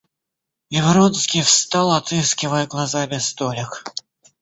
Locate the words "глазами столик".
2.65-3.83